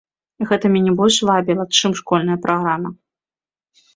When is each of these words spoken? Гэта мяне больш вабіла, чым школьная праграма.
Гэта 0.51 0.69
мяне 0.75 0.93
больш 1.01 1.17
вабіла, 1.29 1.65
чым 1.77 1.91
школьная 2.01 2.37
праграма. 2.45 2.89